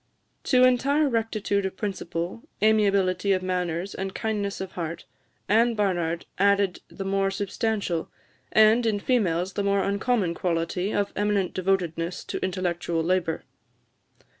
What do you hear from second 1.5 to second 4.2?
of principle, amiability of manners, and